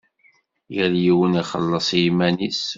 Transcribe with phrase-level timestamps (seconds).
[0.75, 2.61] Yal yiwen ixelleṣ i yiman-is.